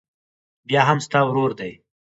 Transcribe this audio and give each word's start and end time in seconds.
بيا 0.67 0.81
هم 0.89 0.97
ستا 1.05 1.19
ورور 1.25 1.51
دى. 1.59 1.71